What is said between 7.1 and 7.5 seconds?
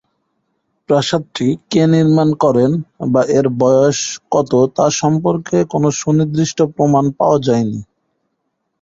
পাওয়া